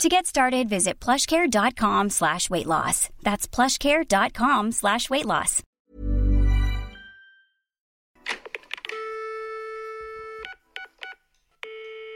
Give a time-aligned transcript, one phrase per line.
[0.00, 3.08] To get started, visit plushcare.com slash weight loss.
[3.22, 5.62] That's plushcare.com slash weight loss.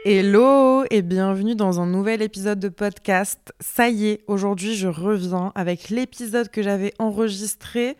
[0.03, 3.53] Hello et bienvenue dans un nouvel épisode de podcast.
[3.59, 7.97] Ça y est, aujourd'hui je reviens avec l'épisode que j'avais enregistré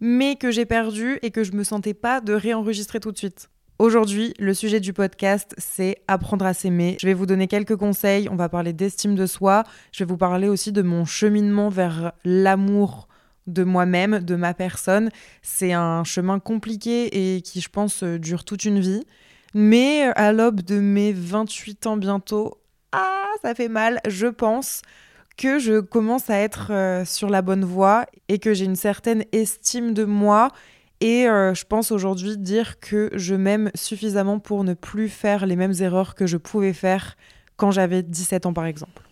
[0.00, 3.48] mais que j'ai perdu et que je me sentais pas de réenregistrer tout de suite.
[3.78, 6.96] Aujourd'hui, le sujet du podcast, c'est apprendre à s'aimer.
[6.98, 10.16] Je vais vous donner quelques conseils, on va parler d'estime de soi, je vais vous
[10.16, 13.06] parler aussi de mon cheminement vers l'amour
[13.46, 15.10] de moi-même, de ma personne.
[15.42, 19.04] C'est un chemin compliqué et qui, je pense, dure toute une vie.
[19.52, 22.56] Mais à l'aube de mes 28 ans bientôt,
[22.92, 24.80] ah, ça fait mal, je pense
[25.36, 29.24] que je commence à être euh, sur la bonne voie et que j'ai une certaine
[29.32, 30.50] estime de moi.
[31.00, 35.56] Et euh, je pense aujourd'hui dire que je m'aime suffisamment pour ne plus faire les
[35.56, 37.16] mêmes erreurs que je pouvais faire
[37.56, 39.02] quand j'avais 17 ans par exemple.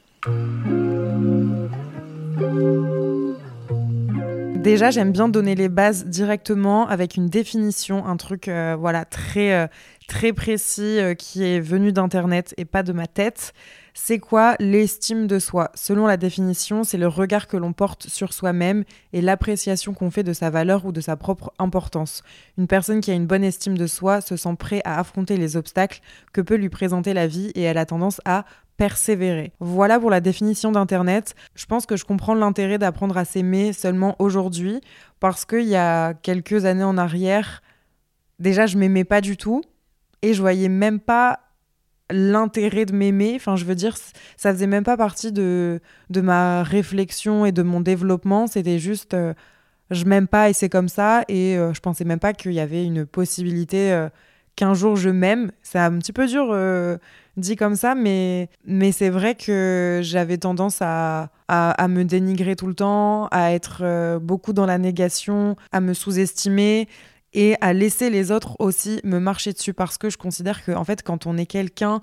[4.63, 9.69] Déjà, j'aime bien donner les bases directement avec une définition, un truc euh, voilà très
[10.09, 13.53] très précis qui est venu d'internet et pas de ma tête.
[13.97, 15.71] C'est quoi l'estime de soi?
[15.75, 20.25] Selon la définition, c'est le regard que l'on porte sur soi-même et l'appréciation qu'on fait
[20.25, 22.25] de sa valeur ou de sa propre importance.
[22.59, 25.57] Une personne qui a une bonne estime de soi se sent prêt à affronter les
[25.57, 26.01] obstacles
[26.33, 28.45] que peut lui présenter la vie et elle a tendance à
[28.77, 29.53] persévérer.
[29.61, 31.37] Voilà pour la définition d'Internet.
[31.55, 34.81] Je pense que je comprends l'intérêt d'apprendre à s'aimer seulement aujourd'hui
[35.21, 37.63] parce qu'il y a quelques années en arrière,
[38.41, 39.63] déjà je m'aimais pas du tout
[40.23, 41.44] et je voyais même pas
[42.11, 43.35] l'intérêt de m'aimer.
[43.37, 43.97] Enfin, je veux dire,
[44.37, 45.81] ça faisait même pas partie de,
[46.11, 48.47] de ma réflexion et de mon développement.
[48.47, 49.35] C'était juste, euh,
[49.91, 51.25] je m'aime pas et c'est comme ça.
[51.29, 54.09] Et euh, je pensais même pas qu'il y avait une possibilité euh,
[54.57, 55.51] qu'un jour je m'aime.
[55.63, 56.55] C'est un petit peu dur
[57.37, 62.55] dit comme ça, mais, mais c'est vrai que j'avais tendance à, à, à, me dénigrer
[62.55, 66.87] tout le temps, à être beaucoup dans la négation, à me sous-estimer
[67.35, 69.75] et à laisser les autres aussi me marcher dessus.
[69.75, 72.01] Parce que je considère que en fait quand on est quelqu'un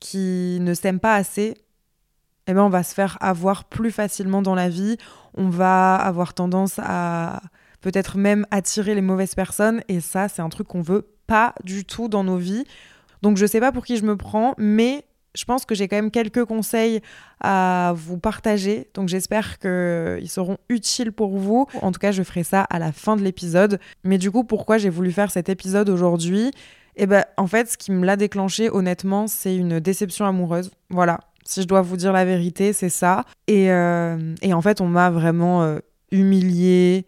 [0.00, 1.54] qui ne s'aime pas assez
[2.48, 4.96] eh ben on va se faire avoir plus facilement dans la vie.
[5.34, 7.42] On va avoir tendance à
[7.82, 9.82] peut-être même attirer les mauvaises personnes.
[9.88, 12.64] Et ça c'est un truc qu'on veut pas du tout dans nos vies.
[13.20, 15.04] Donc je sais pas pour qui je me prends mais
[15.38, 17.00] je pense que j'ai quand même quelques conseils
[17.40, 18.88] à vous partager.
[18.94, 21.68] Donc j'espère qu'ils seront utiles pour vous.
[21.80, 23.78] En tout cas, je ferai ça à la fin de l'épisode.
[24.02, 26.50] Mais du coup, pourquoi j'ai voulu faire cet épisode aujourd'hui?
[26.96, 30.72] Eh ben, en fait, ce qui me l'a déclenché, honnêtement, c'est une déception amoureuse.
[30.90, 31.20] Voilà.
[31.44, 33.24] Si je dois vous dire la vérité, c'est ça.
[33.46, 35.78] Et, euh, en fait, on m'a vraiment euh,
[36.10, 37.06] humiliée,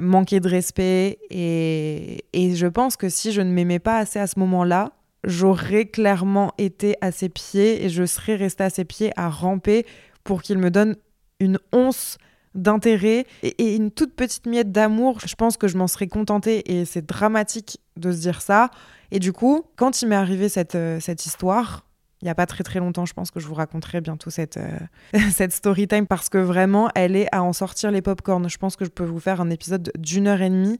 [0.00, 1.18] manqué de respect.
[1.28, 4.95] Et, et je pense que si je ne m'aimais pas assez à ce moment-là,
[5.26, 9.84] j'aurais clairement été à ses pieds et je serais restée à ses pieds à ramper
[10.24, 10.96] pour qu'il me donne
[11.40, 12.16] une once
[12.54, 15.20] d'intérêt et, une toute petite miette d'amour.
[15.26, 18.70] Je pense que je m'en serais contentée et c'est dramatique de se dire ça.
[19.10, 21.84] Et du coup, quand il m'est arrivé cette, euh, cette histoire,
[22.22, 24.56] il n'y a pas très très longtemps, je pense que je vous raconterai bientôt cette,
[24.56, 24.78] euh,
[25.30, 28.48] cette story time parce que vraiment, elle est à en sortir les popcorns.
[28.48, 30.78] Je pense que je peux vous faire un épisode d'une heure et demie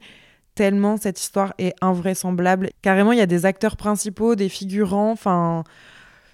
[0.56, 2.70] tellement cette histoire est invraisemblable.
[2.82, 5.62] Carrément, il y a des acteurs principaux, des figurants, enfin,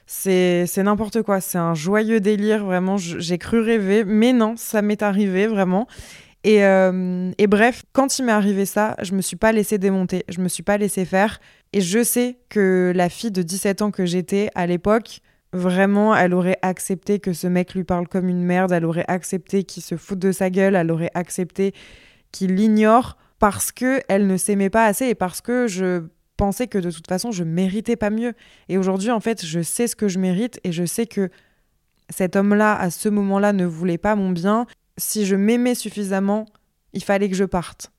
[0.06, 1.40] c'est n'importe quoi.
[1.40, 2.96] C'est un joyeux délire, vraiment.
[2.96, 5.86] J'ai cru rêver, mais non, ça m'est arrivé vraiment.
[6.44, 10.24] Et, euh, et, bref, quand il m'est arrivé ça, je me suis pas laissé démonter,
[10.28, 11.40] je me suis pas laissé faire.
[11.72, 15.20] Et je sais que la fille de 17 ans que j'étais à l'époque,
[15.52, 19.64] vraiment, elle aurait accepté que ce mec lui parle comme une merde, elle aurait accepté
[19.64, 21.74] qu'il se foute de sa gueule, elle aurait accepté
[22.32, 26.04] qu'il l'ignore parce que elle ne s'aimait pas assez et parce que je
[26.36, 28.34] pensais que de toute façon je méritais pas mieux.
[28.68, 31.28] Et aujourd'hui en fait, je sais ce que je mérite et je sais que
[32.08, 34.66] cet homme-là à ce moment-là ne voulait pas mon bien.
[34.96, 36.46] Si je m'aimais suffisamment,
[36.92, 37.90] il fallait que je parte.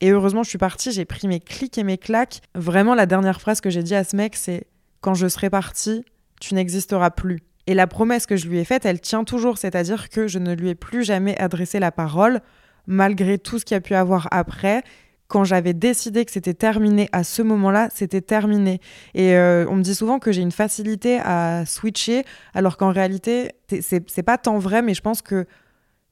[0.00, 2.40] Et heureusement, je suis partie, j'ai pris mes clics et mes claques.
[2.54, 4.68] Vraiment, la dernière phrase que j'ai dit à ce mec, c'est
[5.00, 6.04] Quand je serai partie,
[6.40, 7.40] tu n'existeras plus.
[7.66, 10.54] Et la promesse que je lui ai faite, elle tient toujours, c'est-à-dire que je ne
[10.54, 12.40] lui ai plus jamais adressé la parole
[12.86, 14.82] malgré tout ce qu'il y a pu avoir après,
[15.28, 18.80] quand j'avais décidé que c'était terminé à ce moment-là, c'était terminé.
[19.14, 22.24] Et euh, on me dit souvent que j'ai une facilité à switcher,
[22.54, 25.46] alors qu'en réalité, c'est pas tant vrai, mais je pense que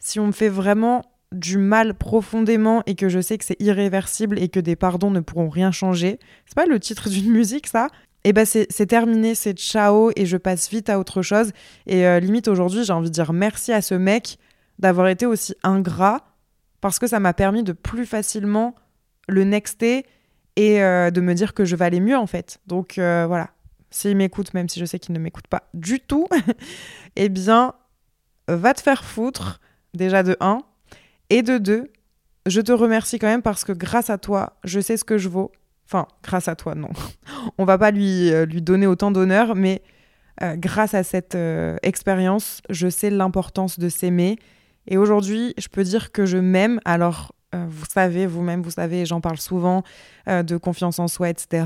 [0.01, 4.39] si on me fait vraiment du mal profondément et que je sais que c'est irréversible
[4.39, 6.19] et que des pardons ne pourront rien changer.
[6.47, 7.89] C'est pas le titre d'une musique, ça?
[8.27, 11.53] Et eh ben c'est terminé, c'est ciao et je passe vite à autre chose.
[11.87, 14.39] Et euh, limite aujourd'hui, j'ai envie de dire merci à ce mec
[14.79, 16.34] d'avoir été aussi ingrat
[16.85, 18.75] parce que ça m'a permis de plus facilement
[19.27, 20.05] le nexter
[20.57, 22.59] et euh, de me dire que je valais mieux en fait.
[22.67, 23.53] Donc euh, voilà,
[23.91, 26.29] s'il m'écoute, même si je sais qu'il ne m'écoute pas du tout,
[27.17, 27.73] eh bien,
[28.49, 29.63] va te faire foutre
[29.95, 30.59] déjà de 1
[31.31, 31.91] et de 2.
[32.45, 35.31] Je te remercie quand même parce que grâce à toi, je sais ce que je
[35.31, 35.53] vaux
[35.87, 36.91] Enfin, grâce à toi, non.
[37.57, 39.81] On va pas lui, euh, lui donner autant d'honneur, mais
[40.57, 41.39] grâce à cette
[41.83, 44.37] expérience, je sais l'importance de s'aimer.
[44.87, 46.81] Et aujourd'hui, je peux dire que je m'aime.
[46.85, 49.83] Alors, vous savez, vous-même, vous savez, j'en parle souvent
[50.27, 51.65] de confiance en soi, etc.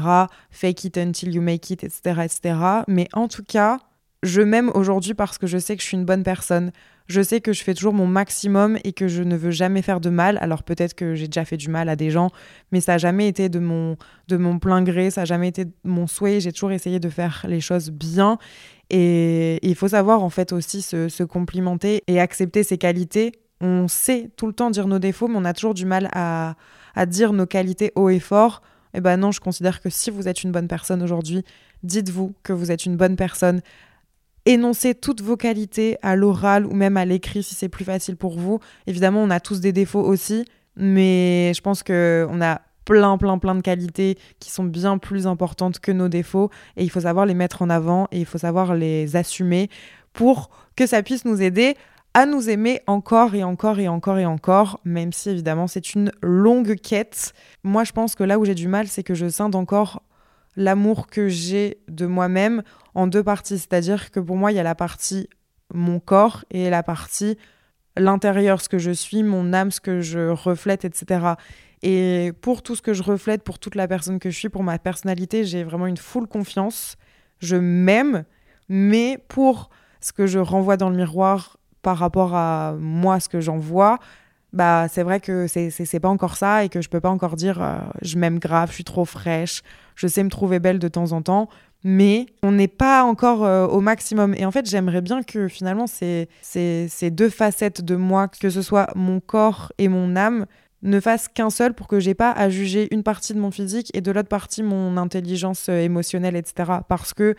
[0.51, 2.59] Fake it until you make it, etc., etc.
[2.89, 3.79] Mais en tout cas,
[4.23, 6.73] je m'aime aujourd'hui parce que je sais que je suis une bonne personne.
[7.07, 10.01] Je sais que je fais toujours mon maximum et que je ne veux jamais faire
[10.01, 10.39] de mal.
[10.43, 12.31] Alors peut-être que j'ai déjà fait du mal à des gens,
[12.73, 15.67] mais ça n'a jamais été de mon, de mon plein gré, ça n'a jamais été
[15.85, 16.41] mon souhait.
[16.41, 18.39] J'ai toujours essayé de faire les choses bien.
[18.91, 23.33] Et il faut savoir en fait aussi se, complimenter et accepter ses qualités.
[23.61, 26.57] On sait tout le temps dire nos défauts, mais on a toujours du mal à,
[26.95, 28.63] à dire nos qualités haut et fort.
[28.95, 31.45] Eh ben non, je considère que si vous êtes une bonne personne aujourd'hui,
[31.83, 33.61] dites-vous que vous êtes une bonne personne
[34.49, 38.39] énoncer toutes vos qualités à l'oral ou même à l'écrit si c'est plus facile pour
[38.39, 38.61] vous.
[38.87, 43.55] Évidemment, on a tous des défauts aussi, mais je pense qu'on a plein, plein, plein
[43.55, 47.35] de qualités qui sont bien plus importantes que nos défauts et il faut savoir les
[47.35, 49.69] mettre en avant et il faut savoir les assumer
[50.15, 51.77] pour que ça puisse nous aider
[52.15, 56.11] à nous aimer encore et encore et encore et encore, même si évidemment c'est une
[56.23, 57.35] longue quête.
[57.65, 60.03] Moi je pense que là où j'ai du mal, c'est que je scinde encore
[60.59, 62.63] l'amour que j'ai de moi-même
[62.95, 63.59] en deux parties.
[63.59, 65.29] C'est-à-dire que pour moi, il y a la partie
[65.73, 67.39] mon corps et la partie
[67.97, 71.35] l'intérieur, ce que je suis, mon âme, ce que je reflète, etc.
[71.83, 74.63] Et pour tout ce que je reflète, pour toute la personne que je suis, pour
[74.63, 76.97] ma personnalité, j'ai vraiment une full confiance.
[77.41, 78.25] Je m'aime,
[78.69, 79.71] mais pour
[80.01, 83.99] ce que je renvoie dans le miroir par rapport à moi, ce que j'en vois,
[84.53, 87.63] bah c'est vrai que c'est pas encore ça et que je peux pas encore dire
[87.63, 89.63] euh, je m'aime grave, je suis trop fraîche,
[89.95, 91.49] je sais me trouver belle de temps en temps,
[91.85, 94.35] mais on n'est pas encore euh, au maximum.
[94.35, 98.63] Et en fait, j'aimerais bien que finalement ces, ces, deux facettes de moi, que ce
[98.63, 100.47] soit mon corps et mon âme,
[100.83, 103.91] ne fassent qu'un seul pour que j'ai pas à juger une partie de mon physique
[103.95, 106.73] et de l'autre partie mon intelligence euh, émotionnelle, etc.
[106.89, 107.35] Parce que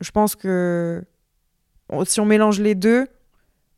[0.00, 1.02] je pense que
[2.04, 3.08] si on mélange les deux,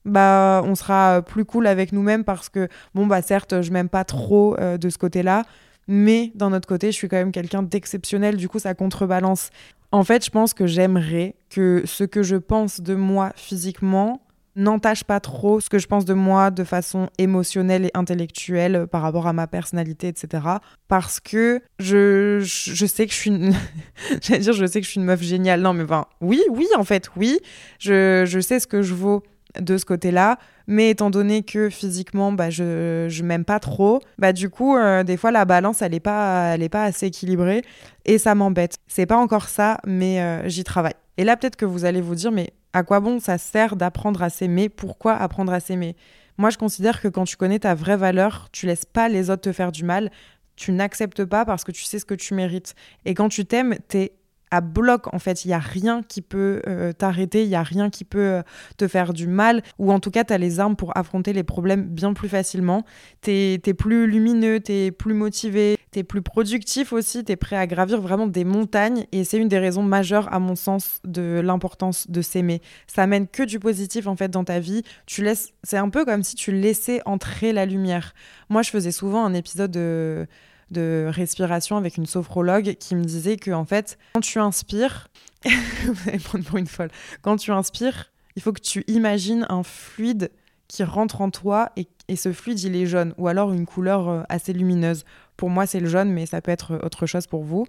[0.05, 4.05] bah on sera plus cool avec nous-mêmes parce que bon bah certes je m'aime pas
[4.05, 5.45] trop euh, de ce côté-là
[5.89, 9.51] mais d'un autre côté je suis quand même quelqu'un d'exceptionnel du coup ça contrebalance
[9.93, 14.21] en fait je pense que j'aimerais que ce que je pense de moi physiquement
[14.57, 19.03] n'entache pas trop ce que je pense de moi de façon émotionnelle et intellectuelle par
[19.03, 20.45] rapport à ma personnalité, etc.
[20.89, 23.55] Parce que je, je, sais que je suis une...
[24.21, 25.61] J'allais dire, je sais que je suis une meuf géniale.
[25.61, 27.39] Non, mais ben, oui, oui, en fait, oui.
[27.79, 29.23] Je, je sais ce que je vaux
[29.61, 30.39] de ce côté-là.
[30.67, 35.03] Mais étant donné que physiquement, bah, je, je m'aime pas trop, bah, du coup, euh,
[35.03, 37.63] des fois, la balance, elle est pas, est pas assez équilibrée
[38.05, 38.77] et ça m'embête.
[38.87, 40.95] C'est pas encore ça, mais euh, j'y travaille.
[41.17, 44.23] Et là, peut-être que vous allez vous dire, mais à quoi bon ça sert d'apprendre
[44.23, 44.69] à s'aimer?
[44.69, 45.97] Pourquoi apprendre à s'aimer?
[46.39, 49.43] Moi, je considère que quand tu connais ta vraie valeur, tu laisses pas les autres
[49.43, 50.11] te faire du mal.
[50.57, 52.75] Tu n'acceptes pas parce que tu sais ce que tu mérites.
[53.05, 54.13] Et quand tu t'aimes, t'es
[54.53, 55.45] à bloc en fait.
[55.45, 58.43] Il n'y a rien qui peut euh, t'arrêter, il n'y a rien qui peut euh,
[58.77, 61.43] te faire du mal, ou en tout cas tu as les armes pour affronter les
[61.43, 62.85] problèmes bien plus facilement.
[63.23, 67.37] Tu es, plus lumineux, tu es plus motivé, tu es plus productif aussi, tu es
[67.37, 71.01] prêt à gravir vraiment des montagnes, et c'est une des raisons majeures à mon sens
[71.05, 72.61] de l'importance de s'aimer.
[72.87, 74.83] Ça mène que du positif en fait dans ta vie.
[75.07, 78.13] Tu laisses, c'est un peu comme si tu laissais entrer la lumière.
[78.51, 80.27] Moi je faisais souvent un épisode de
[80.73, 85.09] de respiration avec une sophrologue qui me disait que en fait, quand tu inspires,
[85.45, 86.91] vous allez prendre pour une folle,
[87.23, 90.31] quand tu inspires, il faut que tu imagines un fluide
[90.69, 91.87] qui rentre en toi et,
[92.17, 95.05] ce fluide il est jaune ou alors une couleur euh, assez lumineuse.
[95.37, 97.67] Pour moi c'est le jaune mais ça peut être autre chose pour vous.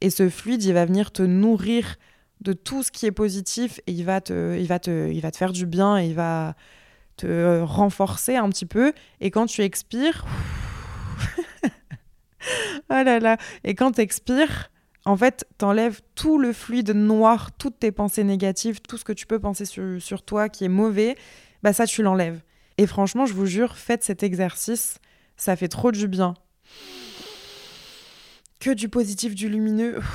[0.00, 1.96] Et ce fluide il va venir te nourrir
[2.40, 5.30] de tout ce qui est positif et il va te, il va te, il va
[5.30, 6.54] te faire du bien et il va
[7.16, 8.92] te renforcer un petit peu.
[9.20, 10.24] Et quand tu expires,
[12.90, 13.36] oh là là.
[13.64, 14.70] Et quand tu expires,
[15.04, 19.26] en fait, t'enlèves tout le fluide noir, toutes tes pensées négatives, tout ce que tu
[19.26, 21.16] peux penser sur, sur toi qui est mauvais,
[21.62, 22.40] bah ça, tu l'enlèves.
[22.78, 24.98] Et franchement, je vous jure, faites cet exercice,
[25.36, 26.34] ça fait trop du bien.
[28.58, 30.00] Que du positif, du lumineux.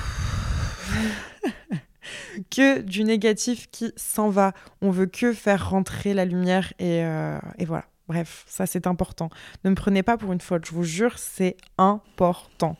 [2.52, 4.54] que du négatif qui s'en va.
[4.82, 7.86] On veut que faire rentrer la lumière et, euh, et voilà.
[8.08, 9.30] Bref, ça c'est important.
[9.64, 12.78] Ne me prenez pas pour une faute, je vous jure, c'est important.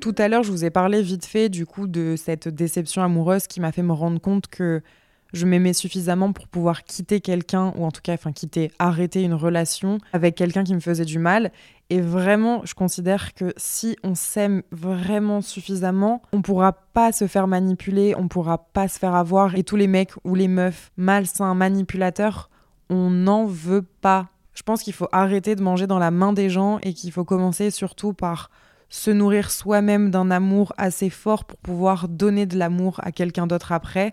[0.00, 3.46] Tout à l'heure, je vous ai parlé vite fait du coup de cette déception amoureuse
[3.46, 4.82] qui m'a fait me rendre compte que
[5.32, 9.34] je m'aimais suffisamment pour pouvoir quitter quelqu'un, ou en tout cas, enfin, quitter, arrêter une
[9.34, 11.52] relation avec quelqu'un qui me faisait du mal.
[11.90, 17.46] Et vraiment, je considère que si on s'aime vraiment suffisamment, on pourra pas se faire
[17.46, 19.54] manipuler, on pourra pas se faire avoir.
[19.54, 22.50] Et tous les mecs ou les meufs malsains, manipulateurs,
[22.90, 24.28] on n'en veut pas.
[24.54, 27.24] Je pense qu'il faut arrêter de manger dans la main des gens et qu'il faut
[27.24, 28.50] commencer surtout par
[28.88, 33.72] se nourrir soi-même d'un amour assez fort pour pouvoir donner de l'amour à quelqu'un d'autre
[33.72, 34.10] après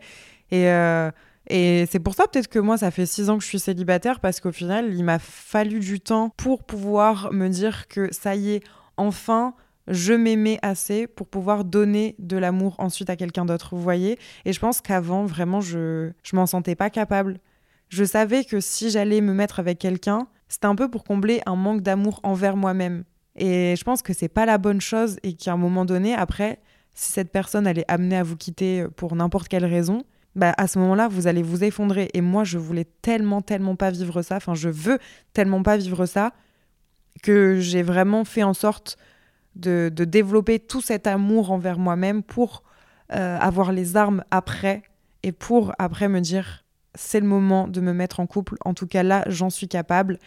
[0.52, 1.12] et, euh,
[1.48, 4.20] et c'est pour ça peut-être que moi, ça fait six ans que je suis célibataire
[4.20, 8.54] parce qu'au final, il m'a fallu du temps pour pouvoir me dire que ça y
[8.54, 8.64] est,
[8.98, 9.54] enfin,
[9.88, 14.54] je m'aimais assez pour pouvoir donner de l'amour ensuite à quelqu'un d'autre, vous voyez Et
[14.54, 17.40] je pense qu'avant, vraiment, je, je m'en sentais pas capable.
[17.90, 21.56] Je savais que si j'allais me mettre avec quelqu'un, c'était un peu pour combler un
[21.56, 23.04] manque d'amour envers moi-même.
[23.36, 26.60] Et je pense que c'est pas la bonne chose et qu'à un moment donné, après,
[26.96, 30.04] si cette personne elle est amenée à vous quitter pour n'importe quelle raison,
[30.36, 32.10] bah, à ce moment-là, vous allez vous effondrer.
[32.14, 34.36] Et moi, je voulais tellement, tellement pas vivre ça.
[34.36, 35.00] Enfin, je veux
[35.34, 36.34] tellement pas vivre ça
[37.24, 38.98] que j'ai vraiment fait en sorte
[39.56, 42.64] de, développer tout cet amour envers moi-même pour
[43.14, 44.84] euh, avoir les armes après
[45.24, 46.64] et pour après me dire
[46.96, 48.56] c'est le moment de me mettre en couple.
[48.64, 50.20] En tout cas, là, j'en suis capable.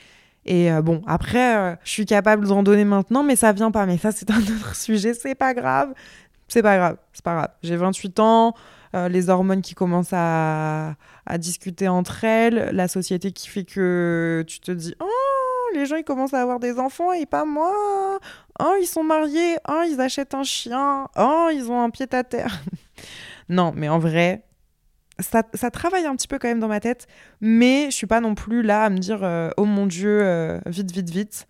[0.45, 3.87] Et euh, bon, après, euh, je suis capable d'en donner maintenant, mais ça vient pas.
[3.87, 5.15] Mais ça, c'est un autre sujet.
[5.15, 5.93] C'est pas grave.
[6.47, 6.97] C'est pas grave.
[7.13, 7.51] C'est pas grave.
[7.63, 8.55] J'ai 28 ans.
[8.95, 10.97] Euh, les hormones qui commencent à,
[11.37, 16.05] discuter entre elles, la société qui fait que tu te dis Oh, les gens ils
[16.05, 18.19] commencent à avoir des enfants et pas moi.
[18.61, 19.57] Oh, ils sont mariés.
[19.69, 21.07] Oh, ils achètent un chien.
[21.19, 22.63] Oh, ils ont un pied à terre.
[23.49, 24.45] non, mais en vrai,
[25.19, 27.07] ça, travaille un petit peu quand même dans ma tête,
[27.41, 30.61] mais je suis pas non plus là à me dire euh, oh mon dieu, euh,
[30.67, 31.49] vite, vite, vite.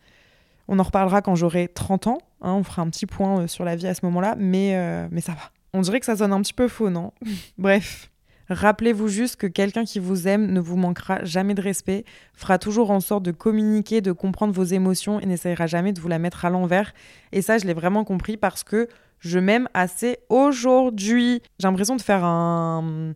[0.66, 2.18] On en reparlera quand j'aurai 30 ans.
[2.40, 5.32] Hein, on fera un petit point sur la vie à ce moment-là, mais, mais ça
[5.32, 5.50] va.
[5.74, 7.12] On dirait que ça sonne un petit peu faux, non
[7.58, 8.10] Bref.
[8.50, 12.90] Rappelez-vous juste que quelqu'un qui vous aime ne vous manquera jamais de respect, fera toujours
[12.90, 16.46] en sorte de communiquer, de comprendre vos émotions et n'essayera jamais de vous la mettre
[16.46, 16.94] à l'envers.
[17.32, 21.42] Et ça, je l'ai vraiment compris parce que je m'aime assez aujourd'hui.
[21.58, 23.12] J'ai l'impression de faire un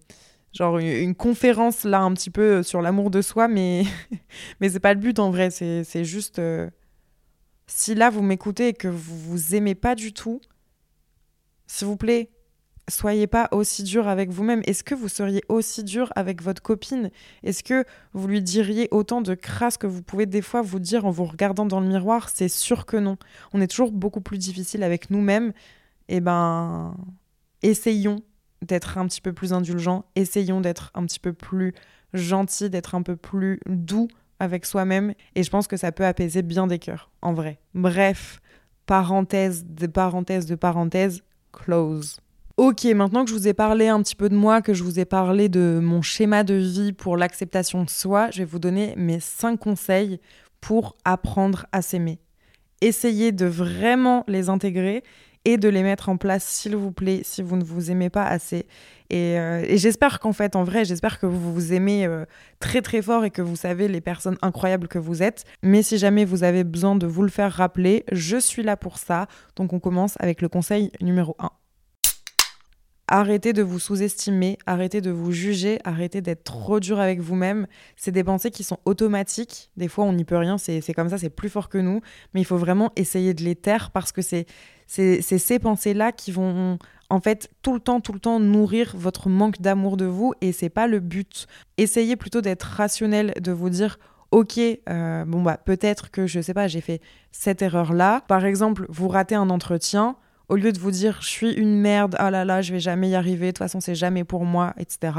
[0.53, 3.85] genre une, conférence là un petit peu sur l'amour de soi, mais
[4.61, 5.51] mais c'est pas le but en vrai.
[5.51, 6.69] C'est juste euh,
[7.67, 10.43] si là vous m'écoutez et que vous vous aimez pas du tout,
[11.67, 12.31] s'il vous plaît,
[12.89, 14.63] soyez pas aussi dur avec vous-même.
[14.67, 17.11] Est-ce que vous seriez aussi dur avec votre copine?
[17.43, 21.07] Est-ce que vous lui diriez autant de crasse que vous pouvez des fois vous dire
[21.07, 22.29] en vous regardant dans le miroir?
[22.29, 23.17] C'est sûr que non.
[23.53, 25.53] On est toujours beaucoup plus difficile avec nous-mêmes.
[26.09, 26.97] Eh ben,
[27.63, 28.23] essayons
[28.63, 31.75] d'être un petit peu plus indulgents, essayons d'être un petit peu plus
[32.15, 34.09] gentils, d'être un peu plus doux
[34.39, 35.15] avec soi-même.
[35.35, 37.59] Et je pense que ça peut apaiser bien des cœurs, en vrai.
[37.75, 38.41] Bref,
[38.87, 41.23] parenthèse de parenthèse de parenthèse,
[41.53, 42.19] close.
[42.59, 45.01] Ok, maintenant que je vous ai parlé un petit peu de moi, que je vous
[45.01, 48.93] ai parlé de mon schéma de vie pour l'acceptation de soi, je vais vous donner
[48.97, 50.21] mes 5 conseils
[50.61, 52.19] pour apprendre à s'aimer.
[52.83, 55.03] Essayez de vraiment les intégrer
[55.47, 58.25] et de les mettre en place, s'il vous plaît, si vous ne vous aimez pas
[58.25, 58.67] assez.
[59.09, 62.27] Et, euh, j'espère qu'en fait, en vrai, j'espère que vous vous aimez euh,
[62.61, 65.45] très très fort et que vous savez les personnes incroyables que vous êtes.
[65.63, 68.99] Mais si jamais vous avez besoin de vous le faire rappeler, je suis là pour
[68.99, 69.27] ça.
[69.57, 71.51] Donc on commence avec le conseil numéro 1.
[73.15, 77.67] Arrêtez de vous sous-estimer, arrêtez de vous juger, arrêtez d'être trop dur avec vous-même.
[77.95, 79.71] C'est des pensées qui sont automatiques.
[79.77, 82.01] Des fois, on n'y peut rien, c'est comme ça, c'est plus fort que nous.
[82.33, 84.47] Mais il faut vraiment essayer de les taire parce que c'est
[84.87, 86.79] ces pensées-là qui vont
[87.11, 90.53] en fait tout le temps, tout le temps nourrir votre manque d'amour de vous et
[90.53, 91.47] c'est pas le but.
[91.77, 93.99] Essayez plutôt d'être rationnel, de vous dire
[94.31, 98.23] ok, euh, bon bah peut-être que je sais pas, j'ai fait cette erreur là.
[98.27, 100.17] Par exemple, vous ratez un entretien
[100.53, 103.09] au lieu de vous dire je suis une merde, ah là là, je vais jamais
[103.09, 105.15] y arriver, de toute façon c'est jamais pour moi, etc.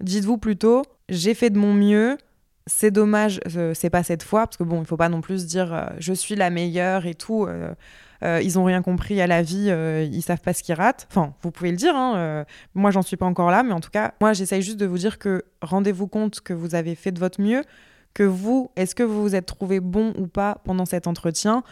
[0.00, 2.18] Dites-vous plutôt j'ai fait de mon mieux,
[2.66, 5.46] c'est dommage, euh, c'est pas cette fois, parce que bon, il faut pas non plus
[5.46, 7.46] dire euh, je suis la meilleure et tout.
[7.46, 7.74] Euh,
[8.42, 9.70] ils ont rien compris à la vie,
[10.10, 11.06] ils savent pas ce qu'ils ratent.
[11.10, 13.90] Enfin, vous pouvez le dire, hein, moi j'en suis pas encore là, mais en tout
[13.90, 17.18] cas, moi j'essaye juste de vous dire que rendez-vous compte que vous avez fait de
[17.18, 17.62] votre mieux,
[18.14, 21.64] que vous, est-ce que vous vous êtes trouvé bon ou pas pendant cet entretien,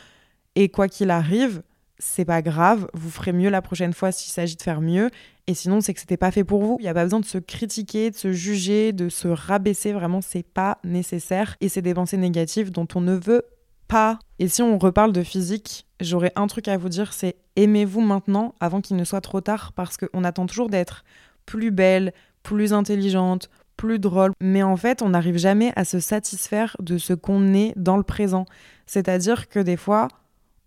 [0.54, 1.62] et quoi qu'il arrive,
[2.04, 5.08] c'est pas grave, vous ferez mieux la prochaine fois s'il s'agit de faire mieux.
[5.46, 6.76] Et sinon, c'est que c'était pas fait pour vous.
[6.80, 9.92] Il n'y a pas besoin de se critiquer, de se juger, de se rabaisser.
[9.92, 11.56] Vraiment, c'est pas nécessaire.
[11.60, 13.42] Et c'est des pensées négatives dont on ne veut
[13.86, 14.18] pas.
[14.40, 18.56] Et si on reparle de physique, j'aurais un truc à vous dire c'est aimez-vous maintenant
[18.58, 21.04] avant qu'il ne soit trop tard parce qu'on attend toujours d'être
[21.46, 24.32] plus belle, plus intelligente, plus drôle.
[24.40, 28.02] Mais en fait, on n'arrive jamais à se satisfaire de ce qu'on est dans le
[28.02, 28.44] présent.
[28.86, 30.08] C'est-à-dire que des fois,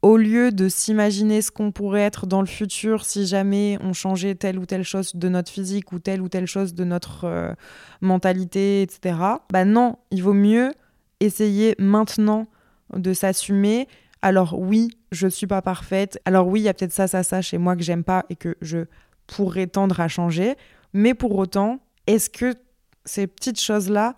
[0.05, 4.35] au lieu de s'imaginer ce qu'on pourrait être dans le futur si jamais on changeait
[4.35, 7.53] telle ou telle chose de notre physique ou telle ou telle chose de notre euh,
[8.01, 9.17] mentalité, etc.
[9.51, 10.69] Bah non, il vaut mieux
[11.21, 12.45] essayer maintenant
[12.95, 13.87] de s'assumer.
[14.21, 16.21] Alors oui, je suis pas parfaite.
[16.25, 18.35] Alors oui, il y a peut-être ça, ça, ça chez moi que j'aime pas et
[18.35, 18.85] que je
[19.25, 20.53] pourrais tendre à changer.
[20.93, 22.53] Mais pour autant, est-ce que
[23.05, 24.15] ces petites choses-là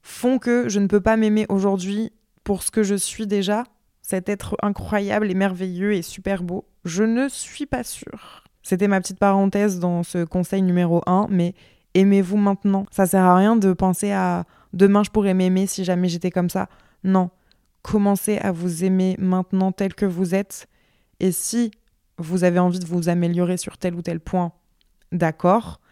[0.00, 3.64] font que je ne peux pas m'aimer aujourd'hui pour ce que je suis déjà?
[4.08, 8.42] Cet être incroyable et merveilleux et super beau Je ne suis pas sûre.
[8.62, 11.54] C'était ma petite parenthèse dans ce conseil numéro 1, mais
[11.92, 12.86] aimez-vous maintenant.
[12.90, 16.48] Ça sert à rien de penser à demain je pourrais m'aimer si jamais j'étais comme
[16.48, 16.70] ça.
[17.04, 17.28] Non.
[17.82, 20.68] Commencez à vous aimer maintenant tel que vous êtes.
[21.20, 21.70] Et si
[22.16, 24.52] vous avez envie de vous améliorer sur tel ou tel point,
[25.12, 25.82] d'accord.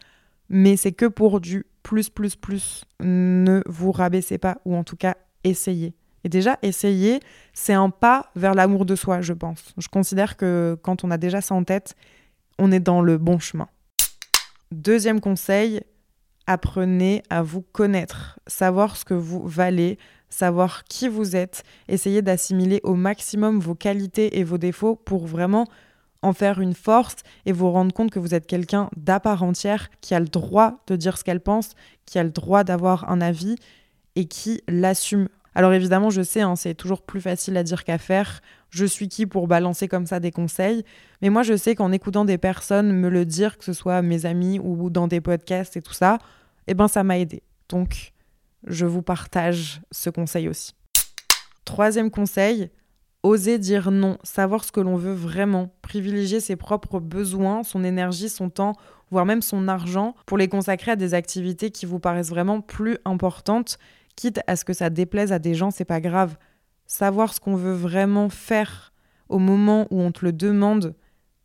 [0.49, 2.83] Mais c'est que pour du plus, plus, plus.
[2.99, 5.93] Ne vous rabaissez pas, ou en tout cas, essayez.
[6.27, 7.21] Et déjà, essayer,
[7.53, 9.73] c'est un pas vers l'amour de soi, je pense.
[9.77, 11.95] Je considère que quand on a déjà ça en tête,
[12.59, 13.69] on est dans le bon chemin.
[14.73, 15.79] Deuxième conseil,
[16.45, 22.81] apprenez à vous connaître, savoir ce que vous valez, savoir qui vous êtes, essayez d'assimiler
[22.83, 25.65] au maximum vos qualités et vos défauts pour vraiment
[26.23, 27.15] en faire une force
[27.45, 30.83] et vous rendre compte que vous êtes quelqu'un d'à part entière qui a le droit
[30.87, 31.69] de dire ce qu'elle pense,
[32.05, 33.55] qui a le droit d'avoir un avis
[34.17, 37.97] et qui l'assume alors évidemment, je sais, hein, c'est toujours plus facile à dire qu'à
[37.97, 38.41] faire.
[38.69, 40.83] Je suis qui pour balancer comme ça des conseils
[41.23, 44.27] Mais moi, je sais qu'en écoutant des personnes me le dire, que ce soit mes
[44.27, 46.19] amis ou dans des podcasts et tout ça,
[46.67, 47.41] eh ben ça m'a aidé.
[47.69, 48.13] Donc,
[48.67, 50.75] je vous partage ce conseil aussi.
[51.65, 52.69] Troisième conseil,
[53.23, 58.29] oser dire non, savoir ce que l'on veut vraiment, privilégier ses propres besoins, son énergie,
[58.29, 58.75] son temps,
[59.09, 62.99] voire même son argent, pour les consacrer à des activités qui vous paraissent vraiment plus
[63.05, 63.79] importantes
[64.17, 66.35] quitte à ce que ça déplaise à des gens, c'est pas grave.
[66.85, 68.91] Savoir ce qu'on veut vraiment faire
[69.29, 70.95] au moment où on te le demande,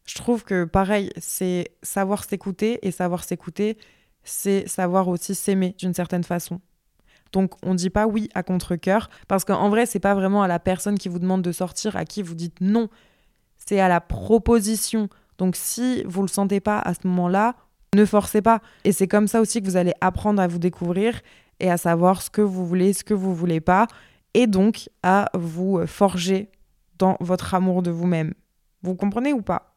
[0.04, 3.78] je trouve que pareil, c'est savoir s'écouter et savoir s'écouter,
[4.24, 6.61] c'est savoir aussi s'aimer d'une certaine façon.
[7.32, 10.58] Donc on dit pas oui à contre-cœur parce qu'en vrai, c'est pas vraiment à la
[10.58, 12.88] personne qui vous demande de sortir à qui vous dites non.
[13.56, 15.08] C'est à la proposition.
[15.38, 17.54] Donc si vous le sentez pas à ce moment-là,
[17.94, 18.61] ne forcez pas.
[18.85, 21.20] Et c'est comme ça aussi que vous allez apprendre à vous découvrir
[21.62, 23.87] et à savoir ce que vous voulez, ce que vous voulez pas,
[24.35, 26.51] et donc à vous forger
[26.98, 28.35] dans votre amour de vous-même.
[28.83, 29.75] Vous comprenez ou pas?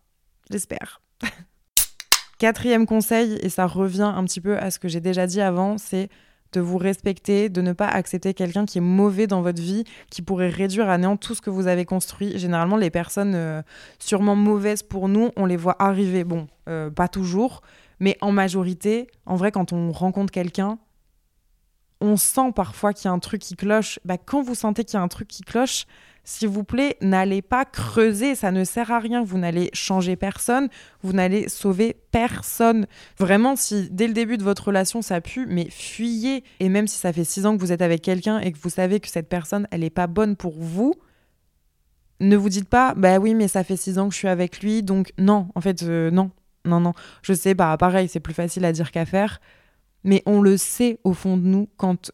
[0.52, 1.02] J'espère.
[2.40, 5.78] Quatrième conseil, et ça revient un petit peu à ce que j'ai déjà dit avant,
[5.78, 6.10] c'est
[6.54, 10.22] de vous respecter, de ne pas accepter quelqu'un qui est mauvais dans votre vie, qui
[10.22, 12.38] pourrait réduire à néant tout ce que vous avez construit.
[12.38, 13.62] Généralement, les personnes euh,
[14.00, 16.24] sûrement mauvaises pour nous, on les voit arriver.
[16.24, 17.62] Bon, euh, pas toujours,
[18.00, 20.78] mais en majorité, en vrai, quand on rencontre quelqu'un,
[22.02, 24.00] on sent parfois qu'il y a un truc qui cloche.
[24.06, 25.86] Bah, quand vous sentez qu'il y a un truc qui cloche,
[26.24, 29.24] s'il vous plaît, n'allez pas creuser, ça ne sert à rien.
[29.24, 30.70] Vous n'allez changer personne,
[31.04, 32.88] vous n'allez sauver personne.
[33.20, 36.44] Vraiment, si dès le début de votre relation ça pue, mais fuyez.
[36.60, 38.72] Et même si ça fait six ans que vous êtes avec quelqu'un et que vous
[38.72, 40.96] savez que cette personne, elle n'est pas bonne pour vous,
[42.20, 44.62] ne vous dites pas, bah oui, mais ça fait six ans que je suis avec
[44.62, 46.32] lui, donc non, en fait, euh, non,
[46.64, 46.94] non, non.
[47.22, 49.40] Je sais, bah pareil, c'est plus facile à dire qu'à faire
[50.06, 52.12] mais on le sait au fond de nous quand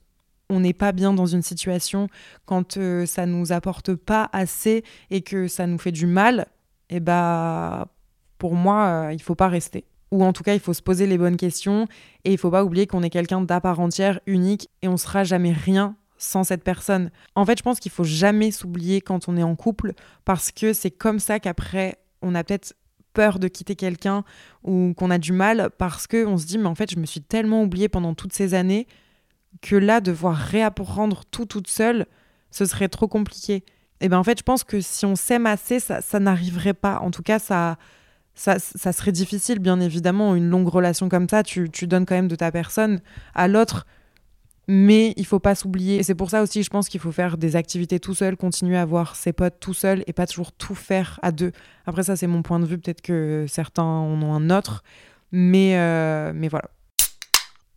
[0.49, 2.07] on n'est pas bien dans une situation,
[2.45, 6.47] quand euh, ça nous apporte pas assez et que ça nous fait du mal,
[6.89, 7.87] et eh bah
[8.37, 9.85] pour moi, euh, il faut pas rester.
[10.11, 11.87] Ou en tout cas, il faut se poser les bonnes questions
[12.25, 15.23] et il faut pas oublier qu'on est quelqu'un d'à part entière, unique et on sera
[15.23, 17.11] jamais rien sans cette personne.
[17.35, 19.93] En fait, je pense qu'il faut jamais s'oublier quand on est en couple
[20.25, 22.73] parce que c'est comme ça qu'après on a peut-être
[23.13, 24.23] peur de quitter quelqu'un
[24.63, 27.05] ou qu'on a du mal parce que on se dit mais en fait je me
[27.05, 28.87] suis tellement oubliée pendant toutes ces années
[29.61, 32.05] que là devoir réapprendre tout toute seule
[32.51, 33.63] ce serait trop compliqué.
[34.01, 36.99] Et ben en fait je pense que si on s'aime assez ça, ça n'arriverait pas.
[36.99, 37.77] En tout cas ça,
[38.33, 42.15] ça, ça serait difficile bien évidemment une longue relation comme ça tu, tu donnes quand
[42.15, 43.01] même de ta personne
[43.35, 43.85] à l'autre
[44.67, 45.97] mais il faut pas s'oublier.
[45.97, 48.77] Et c'est pour ça aussi, je pense qu'il faut faire des activités tout seul, continuer
[48.77, 51.51] à voir ses potes tout seul et pas toujours tout faire à deux.
[51.85, 52.77] Après, ça, c'est mon point de vue.
[52.77, 54.83] Peut-être que certains en ont un autre.
[55.31, 56.69] Mais, euh, mais voilà.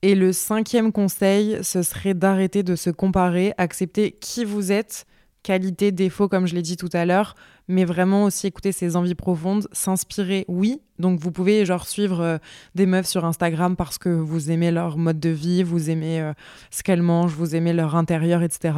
[0.02, 5.06] Et le cinquième conseil, ce serait d'arrêter de se comparer, accepter qui vous êtes
[5.44, 7.36] qualité, défaut, comme je l'ai dit tout à l'heure,
[7.68, 10.80] mais vraiment aussi écouter ses envies profondes, s'inspirer, oui.
[10.98, 12.38] Donc vous pouvez genre suivre euh,
[12.74, 16.32] des meufs sur Instagram parce que vous aimez leur mode de vie, vous aimez euh,
[16.70, 18.74] ce qu'elles mangent, vous aimez leur intérieur, etc.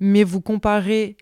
[0.00, 1.16] Mais vous comparez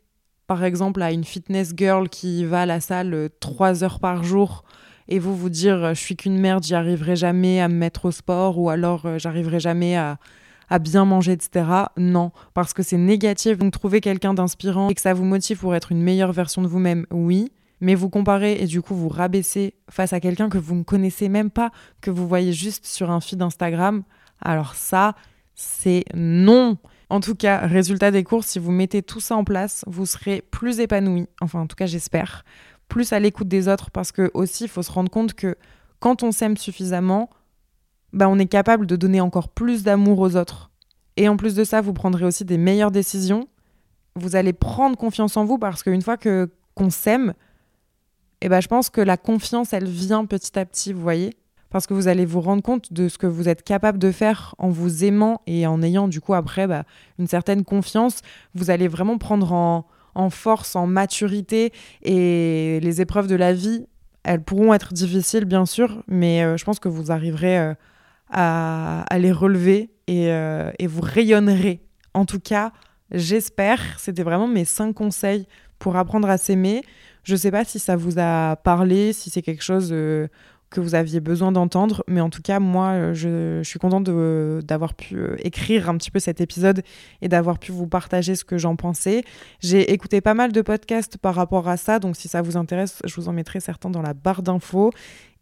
[0.46, 4.24] par exemple à une fitness girl qui va à la salle euh, trois heures par
[4.24, 4.64] jour
[5.08, 8.10] et vous vous dire je suis qu'une merde, j'y arriverai jamais à me mettre au
[8.10, 10.18] sport ou alors j'arriverai jamais à,
[10.70, 11.66] à bien manger, etc.
[11.96, 13.58] Non, parce que c'est négatif.
[13.58, 16.68] Donc trouver quelqu'un d'inspirant et que ça vous motive pour être une meilleure version de
[16.68, 17.52] vous-même, oui.
[17.80, 21.28] Mais vous comparez et du coup vous rabaissez face à quelqu'un que vous ne connaissez
[21.28, 24.02] même pas, que vous voyez juste sur un feed Instagram.
[24.40, 25.14] Alors ça,
[25.54, 26.78] c'est non.
[27.10, 30.42] En tout cas, résultat des courses, si vous mettez tout ça en place, vous serez
[30.50, 31.26] plus épanoui.
[31.40, 32.44] Enfin, en tout cas, j'espère.
[32.88, 35.56] Plus à l'écoute des autres parce que aussi, il faut se rendre compte que
[36.00, 37.30] quand on s'aime suffisamment,
[38.12, 40.70] bah, on est capable de donner encore plus d'amour aux autres.
[41.16, 43.48] Et en plus de ça, vous prendrez aussi des meilleures décisions.
[44.14, 47.34] Vous allez prendre confiance en vous parce qu'une fois que qu'on s'aime,
[48.40, 51.34] eh ben, je pense que la confiance, elle vient petit à petit, vous voyez
[51.70, 54.54] parce que vous allez vous rendre compte de ce que vous êtes capable de faire
[54.58, 56.84] en vous aimant et en ayant du coup après bah,
[57.18, 58.20] une certaine confiance.
[58.54, 63.86] Vous allez vraiment prendre en, en, force, en maturité et les épreuves de la vie,
[64.22, 67.74] elles pourront être difficiles bien sûr, mais euh, je pense que vous arriverez euh,
[68.30, 71.82] à, les relever et, euh, et, vous rayonnerez.
[72.14, 72.72] En tout cas,
[73.10, 73.80] j'espère.
[73.98, 75.46] C'était vraiment mes cinq conseils
[75.78, 76.82] pour apprendre à s'aimer.
[77.24, 79.94] Je ne sais pas si ça vous a parlé, si c'est quelque chose
[80.70, 82.04] que vous aviez besoin d'entendre.
[82.08, 84.04] Mais en tout cas, moi, euh, je, suis contente
[84.64, 86.82] d'avoir pu euh, écrire un petit peu cet épisode
[87.22, 89.24] et d'avoir pu vous partager ce que j'en pensais.
[89.60, 93.00] J'ai écouté pas mal de podcasts par rapport à ça, donc si ça vous intéresse,
[93.04, 94.92] je vous en mettrai certains dans la barre d'infos.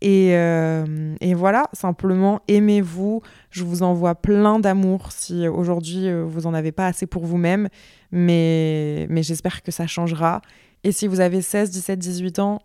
[0.03, 3.23] Et, euh, et, voilà, simplement aimez-vous.
[3.51, 7.69] Je vous envoie plein d'amour si aujourd'hui vous n'en avez pas assez pour vous-même,
[8.12, 10.43] mais, mais j'espère que ça changera.
[10.85, 12.59] Et si vous avez 16, 17, 18 ans,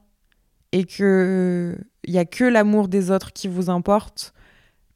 [0.71, 4.33] et que il y a que l'amour des autres qui vous importe,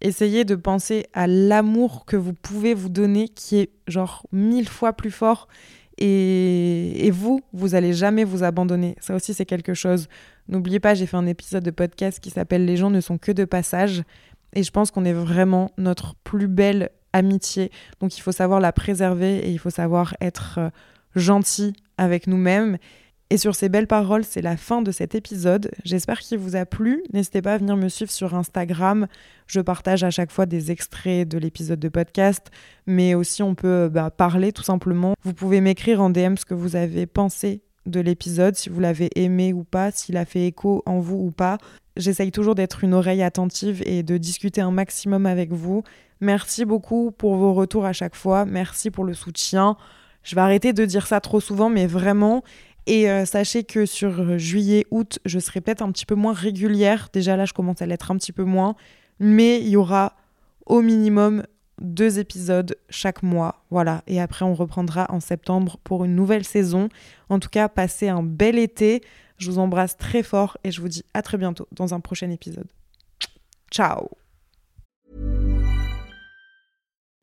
[0.01, 4.93] essayez de penser à l'amour que vous pouvez vous donner qui est genre mille fois
[4.93, 5.47] plus fort
[5.97, 8.95] et, et vous, vous allez jamais vous abandonner.
[8.99, 10.07] Ça aussi, c'est quelque chose.
[10.49, 13.31] N'oubliez pas, j'ai fait un épisode de podcast qui s'appelle Les gens ne sont que
[13.31, 14.03] de passage.
[14.53, 17.71] Et je pense qu'on est vraiment notre plus belle amitié.
[17.99, 20.69] Donc il faut savoir la préserver et il faut savoir être euh,
[21.15, 22.77] gentil avec nous-mêmes.
[23.31, 25.71] Et sur ces belles paroles, c'est la fin de cet épisode.
[25.83, 27.03] J'espère qu'il vous a plu.
[27.11, 29.07] N'hésitez pas à venir me suivre sur Instagram.
[29.47, 32.51] Je partage à chaque fois des extraits de l'épisode de podcast,
[32.85, 35.15] mais aussi on peut bah, parler tout simplement.
[35.23, 39.09] Vous pouvez m'écrire en DM ce que vous avez pensé de l'épisode, si vous l'avez
[39.15, 41.57] aimé ou pas, s'il a fait écho en vous ou pas.
[41.97, 45.83] J'essaye toujours d'être une oreille attentive et de discuter un maximum avec vous.
[46.21, 48.45] Merci beaucoup pour vos retours à chaque fois.
[48.45, 49.77] Merci pour le soutien.
[50.23, 52.43] Je vais arrêter de dire ça trop souvent, mais vraiment,
[52.87, 56.33] et euh, sachez que sur euh, juillet, août, je serai peut-être un petit peu moins
[56.33, 57.09] régulière.
[57.11, 58.75] Déjà là, je commence à l'être un petit peu moins.
[59.19, 60.15] Mais il y aura
[60.65, 61.43] au minimum
[61.81, 63.63] deux épisodes chaque mois.
[63.71, 64.03] Voilà.
[64.07, 66.89] Et après, on reprendra en septembre pour une nouvelle saison.
[67.29, 69.01] En tout cas, passez un bel été.
[69.37, 72.29] Je vous embrasse très fort et je vous dis à très bientôt dans un prochain
[72.29, 72.67] épisode.
[73.71, 74.09] Ciao.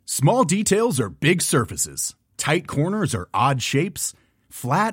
[0.04, 2.14] Small details are big surfaces.
[2.36, 4.12] Tight corners are odd shapes.
[4.50, 4.92] Flat